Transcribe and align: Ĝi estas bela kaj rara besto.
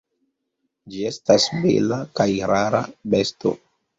Ĝi 0.93 1.03
estas 1.09 1.45
bela 1.65 2.01
kaj 2.21 2.27
rara 2.55 2.83
besto. 3.17 3.55